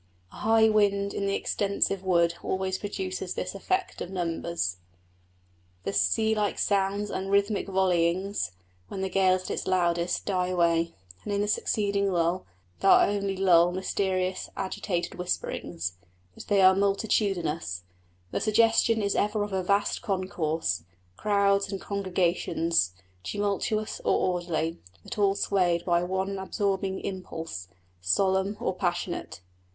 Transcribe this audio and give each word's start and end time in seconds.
A 0.31 0.37
high 0.37 0.67
wind 0.67 1.13
in 1.13 1.21
an 1.21 1.29
extensive 1.29 2.03
wood 2.03 2.33
always 2.41 2.79
produces 2.79 3.35
this 3.35 3.53
effect 3.53 4.01
of 4.01 4.09
numbers. 4.09 4.77
The 5.83 5.93
sea 5.93 6.33
like 6.33 6.57
sounds 6.57 7.11
and 7.11 7.29
rhythmic 7.29 7.67
volleyings, 7.67 8.49
when 8.87 9.01
the 9.01 9.09
gale 9.09 9.35
is 9.35 9.43
at 9.43 9.51
its 9.51 9.67
loudest, 9.67 10.25
die 10.25 10.47
away, 10.47 10.95
and 11.23 11.31
in 11.31 11.41
the 11.41 11.47
succeeding 11.47 12.11
lull 12.11 12.47
there 12.79 12.89
are 12.89 13.07
only 13.07 13.37
low, 13.37 13.71
mysterious 13.71 14.49
agitated 14.57 15.19
whisperings; 15.19 15.97
but 16.33 16.47
they 16.47 16.63
are 16.63 16.73
multitudinous; 16.75 17.83
the 18.31 18.41
suggestion 18.41 19.03
is 19.03 19.13
ever 19.13 19.43
of 19.43 19.53
a 19.53 19.61
vast 19.61 20.01
concourse 20.01 20.81
crowds 21.15 21.71
and 21.71 21.79
congregations, 21.79 22.93
tumultuous 23.23 24.01
or 24.03 24.15
orderly, 24.17 24.79
but 25.03 25.19
all 25.19 25.35
swayed 25.35 25.85
by 25.85 26.01
one 26.01 26.39
absorbing 26.39 26.99
impulse, 27.01 27.67
solemn 28.01 28.57
or 28.59 28.73
passionate. 28.73 29.41